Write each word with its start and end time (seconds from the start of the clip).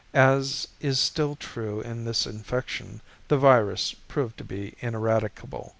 As 0.15 0.67
is 0.79 0.99
still 0.99 1.35
true 1.35 1.79
in 1.81 2.05
this 2.05 2.25
infection, 2.25 3.01
the 3.27 3.37
virus 3.37 3.93
proved 3.93 4.35
to 4.39 4.43
be 4.43 4.73
ineradicable. 4.81 5.69